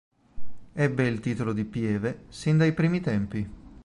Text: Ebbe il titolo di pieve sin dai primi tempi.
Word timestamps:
Ebbe 0.73 1.05
il 1.05 1.19
titolo 1.19 1.53
di 1.53 1.63
pieve 1.63 2.23
sin 2.29 2.57
dai 2.57 2.73
primi 2.73 3.01
tempi. 3.01 3.49